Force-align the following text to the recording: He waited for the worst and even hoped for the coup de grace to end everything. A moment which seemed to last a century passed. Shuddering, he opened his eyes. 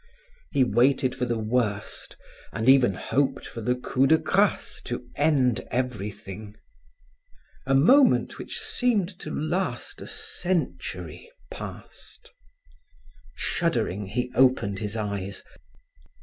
He 0.49 0.63
waited 0.63 1.13
for 1.13 1.25
the 1.25 1.37
worst 1.37 2.17
and 2.51 2.67
even 2.67 2.95
hoped 2.95 3.45
for 3.45 3.61
the 3.61 3.75
coup 3.75 4.07
de 4.07 4.17
grace 4.17 4.81
to 4.85 5.05
end 5.15 5.59
everything. 5.69 6.55
A 7.67 7.75
moment 7.75 8.39
which 8.39 8.57
seemed 8.59 9.19
to 9.19 9.29
last 9.29 10.01
a 10.01 10.07
century 10.07 11.29
passed. 11.51 12.31
Shuddering, 13.35 14.07
he 14.07 14.31
opened 14.33 14.79
his 14.79 14.97
eyes. 14.97 15.43